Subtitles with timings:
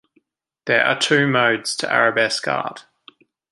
[0.65, 2.87] There are two modes to arabesque art.